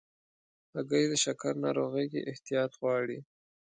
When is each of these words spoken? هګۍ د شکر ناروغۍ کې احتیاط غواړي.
هګۍ 0.75 1.05
د 1.11 1.13
شکر 1.23 1.53
ناروغۍ 1.65 2.05
کې 2.11 2.27
احتیاط 2.31 2.71
غواړي. 2.81 3.19